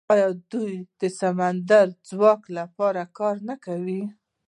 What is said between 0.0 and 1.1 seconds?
آیا دوی د